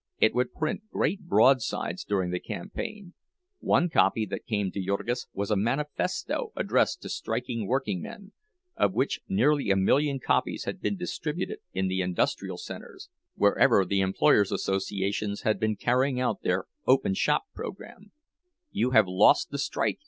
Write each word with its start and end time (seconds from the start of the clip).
It 0.17 0.33
would 0.33 0.51
print 0.51 0.81
great 0.89 1.21
broadsides 1.27 2.03
during 2.03 2.31
the 2.31 2.39
campaign; 2.39 3.13
one 3.59 3.87
copy 3.87 4.25
that 4.25 4.47
came 4.47 4.71
to 4.71 4.81
Jurgis 4.83 5.27
was 5.31 5.51
a 5.51 5.55
manifesto 5.55 6.51
addressed 6.55 7.03
to 7.03 7.07
striking 7.09 7.67
workingmen, 7.67 8.31
of 8.75 8.93
which 8.93 9.19
nearly 9.29 9.69
a 9.69 9.75
million 9.75 10.19
copies 10.19 10.63
had 10.63 10.81
been 10.81 10.97
distributed 10.97 11.59
in 11.71 11.87
the 11.87 12.01
industrial 12.01 12.57
centers, 12.57 13.09
wherever 13.35 13.85
the 13.85 14.01
employers' 14.01 14.51
associations 14.51 15.41
had 15.41 15.59
been 15.59 15.75
carrying 15.75 16.19
out 16.19 16.41
their 16.41 16.65
"open 16.87 17.13
shop" 17.13 17.43
program. 17.53 18.11
"You 18.71 18.89
have 18.89 19.07
lost 19.07 19.51
the 19.51 19.59
strike!" 19.59 19.99